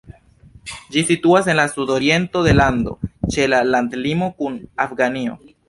Ĝi 0.95 1.03
situas 1.09 1.49
en 1.53 1.57
la 1.59 1.65
sudoriento 1.73 2.43
de 2.49 2.55
la 2.57 2.61
lando, 2.63 2.97
ĉe 3.35 3.47
la 3.55 3.63
landlimo 3.71 4.33
kun 4.41 4.59
Afganio. 4.87 5.41